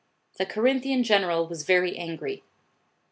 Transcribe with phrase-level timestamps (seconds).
[0.39, 2.41] The Corinthian general was very angry.